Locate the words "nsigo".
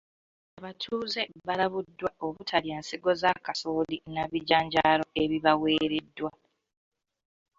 2.81-3.09